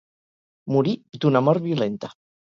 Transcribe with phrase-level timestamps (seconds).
[0.75, 2.13] Morí d'una mort violenta.